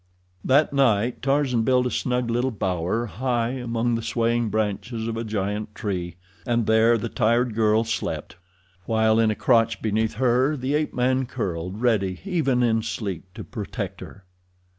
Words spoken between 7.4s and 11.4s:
girl slept, while in a crotch beneath her the ape man